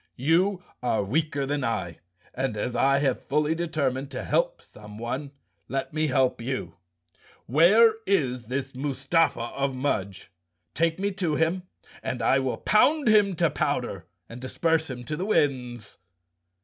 [0.17, 1.99] "You are weaker than I
[2.33, 5.29] and, as I have fully determined to help someone,
[5.67, 6.77] let me help you.
[7.47, 10.31] WTiere is this Mustafa of Mudge?
[10.73, 11.67] Take me to him
[12.01, 15.99] and I will pound him to powder and disperse him to the winds."